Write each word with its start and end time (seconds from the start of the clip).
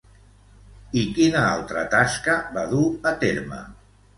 I 1.01 1.03
quina 1.17 1.43
altra 1.51 1.83
tasca 1.93 2.39
va 2.57 2.67
dur 2.75 2.83
a 3.13 3.17
terme? 3.27 3.63